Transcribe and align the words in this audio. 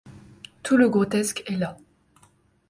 Tout 0.63 0.77
le 0.77 0.89
grotesque 0.89 1.43
est 1.45 1.57
là. 1.57 1.77